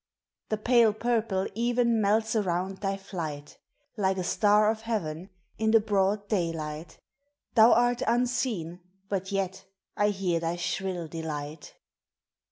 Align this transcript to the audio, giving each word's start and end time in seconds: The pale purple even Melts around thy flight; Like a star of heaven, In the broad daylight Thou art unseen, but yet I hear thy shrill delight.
The 0.49 0.57
pale 0.57 0.93
purple 0.93 1.45
even 1.53 2.01
Melts 2.01 2.35
around 2.35 2.79
thy 2.79 2.97
flight; 2.97 3.59
Like 3.95 4.17
a 4.17 4.23
star 4.23 4.71
of 4.71 4.81
heaven, 4.81 5.29
In 5.59 5.69
the 5.69 5.79
broad 5.79 6.27
daylight 6.27 6.97
Thou 7.53 7.71
art 7.71 8.01
unseen, 8.07 8.79
but 9.09 9.31
yet 9.31 9.63
I 9.95 10.09
hear 10.09 10.39
thy 10.39 10.55
shrill 10.55 11.07
delight. 11.07 11.75